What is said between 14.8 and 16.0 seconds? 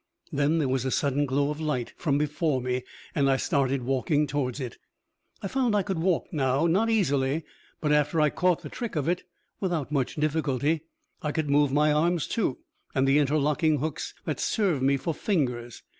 me for fingers.